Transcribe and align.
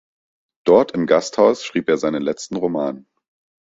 Dort 0.65 0.93
im 0.93 1.05
Gasthaus 1.05 1.63
schrieb 1.63 1.87
er 1.87 1.99
seinen 1.99 2.23
letzten 2.23 2.55
Roman. 2.55 3.05